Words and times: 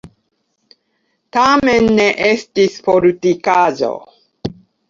Tamen 1.37 1.91
ne 1.99 2.07
estis 2.31 2.81
fortikaĵo. 2.89 3.93